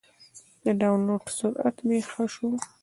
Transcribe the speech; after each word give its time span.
د 0.63 0.65
ډاونلوډ 0.79 1.23
سرعت 1.37 1.77
مې 1.87 1.99
ښه 2.09 2.25
شو. 2.33 2.49